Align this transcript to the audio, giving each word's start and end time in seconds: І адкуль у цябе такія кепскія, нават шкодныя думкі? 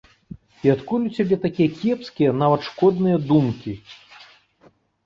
І 0.67 0.71
адкуль 0.75 1.05
у 1.09 1.11
цябе 1.17 1.35
такія 1.45 1.69
кепскія, 1.81 2.35
нават 2.41 2.61
шкодныя 2.71 3.17
думкі? 3.31 3.79